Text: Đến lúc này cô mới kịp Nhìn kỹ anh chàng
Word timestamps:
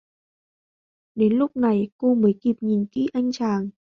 Đến 1.15 1.33
lúc 1.37 1.55
này 1.55 1.89
cô 1.97 2.15
mới 2.15 2.35
kịp 2.41 2.55
Nhìn 2.61 2.85
kỹ 2.85 3.07
anh 3.13 3.31
chàng 3.31 3.69